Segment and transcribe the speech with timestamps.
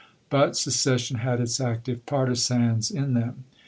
[0.31, 3.43] But secession had its active partisans in them.